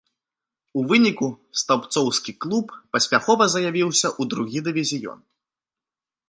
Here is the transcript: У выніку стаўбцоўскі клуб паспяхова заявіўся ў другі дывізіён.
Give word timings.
У 0.79 0.85
выніку 0.91 1.27
стаўбцоўскі 1.61 2.31
клуб 2.45 2.67
паспяхова 2.97 3.43
заявіўся 3.57 4.05
ў 4.19 4.33
другі 4.33 4.59
дывізіён. 4.71 5.19